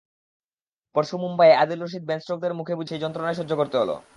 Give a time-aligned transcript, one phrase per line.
[0.95, 3.95] পরশু মুম্বাইয়ে আদিল রশিদ-বেন স্টোকসদের মুখ বুজে সেই যন্ত্রণাই সহ্য করতে হলো।